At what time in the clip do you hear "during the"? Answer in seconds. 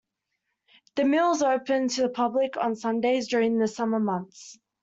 3.27-3.67